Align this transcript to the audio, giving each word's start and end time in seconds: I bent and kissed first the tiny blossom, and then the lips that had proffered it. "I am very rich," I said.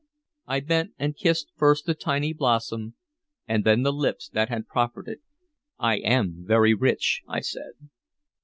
I 0.47 0.61
bent 0.61 0.93
and 0.97 1.15
kissed 1.15 1.51
first 1.55 1.85
the 1.85 1.93
tiny 1.93 2.33
blossom, 2.33 2.95
and 3.47 3.63
then 3.63 3.83
the 3.83 3.93
lips 3.93 4.29
that 4.29 4.49
had 4.49 4.67
proffered 4.67 5.07
it. 5.07 5.19
"I 5.77 5.97
am 5.97 6.37
very 6.43 6.73
rich," 6.73 7.21
I 7.27 7.41
said. 7.41 7.73